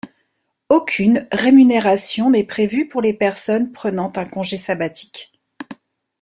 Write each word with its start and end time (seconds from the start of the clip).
Aucune 0.67 1.27
rémunération 1.31 2.31
n'est 2.31 2.43
prévue 2.43 2.87
pour 2.87 3.03
les 3.03 3.13
personnes 3.13 3.71
prenant 3.71 4.11
un 4.15 4.25
congé 4.25 4.57
sabbatique. 4.57 5.31